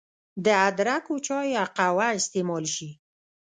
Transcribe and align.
د 0.45 0.47
ادرکو 0.67 1.15
چای 1.25 1.47
يا 1.55 1.63
قهوه 1.75 2.07
استعمال 2.19 2.65
شي 2.75 2.89